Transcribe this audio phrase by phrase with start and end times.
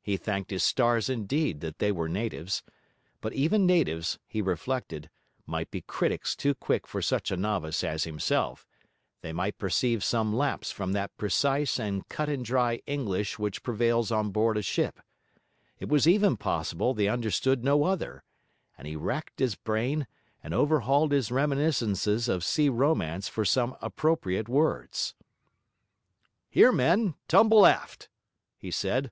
[0.00, 2.62] He thanked his stars indeed, that they were natives.
[3.20, 5.10] But even natives, he reflected,
[5.44, 8.66] might be critics too quick for such a novice as himself;
[9.20, 14.10] they might perceive some lapse from that precise and cut and dry English which prevails
[14.10, 14.98] on board a ship;
[15.78, 18.24] it was even possible they understood no other;
[18.78, 20.06] and he racked his brain,
[20.42, 25.14] and overhauled his reminiscences of sea romance for some appropriate words.
[26.48, 27.14] 'Here, men!
[27.28, 28.08] tumble aft!'
[28.56, 29.10] he said.